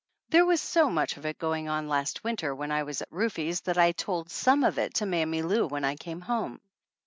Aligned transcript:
There 0.29 0.47
was 0.47 0.59
so 0.59 0.89
much 0.89 1.15
of 1.15 1.27
it 1.27 1.37
going 1.37 1.69
on 1.69 1.87
last 1.87 2.23
winter 2.23 2.55
when 2.55 2.71
I 2.71 2.81
was 2.81 3.03
at 3.03 3.11
Rufe's 3.11 3.59
that 3.65 3.77
I 3.77 3.91
told 3.91 4.31
some 4.31 4.63
of 4.63 4.79
it 4.79 4.95
to 4.95 5.05
Mammy 5.05 5.43
Lou 5.43 5.67
when 5.67 5.85
I 5.85 5.95
came 5.95 6.21
home. 6.21 6.59